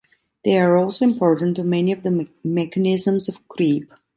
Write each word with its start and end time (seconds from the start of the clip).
They 0.43 0.57
are 0.59 0.77
also 0.77 1.05
important 1.05 1.57
to 1.57 1.63
many 1.63 1.91
of 1.91 2.01
the 2.01 2.27
mechanisms 2.43 3.29
of 3.29 3.47
creep. 3.47 3.93